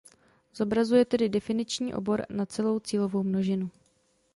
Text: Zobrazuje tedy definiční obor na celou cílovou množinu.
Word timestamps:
Zobrazuje 0.53 1.05
tedy 1.05 1.29
definiční 1.29 1.93
obor 1.93 2.25
na 2.29 2.45
celou 2.45 2.79
cílovou 2.79 3.23
množinu. 3.23 3.69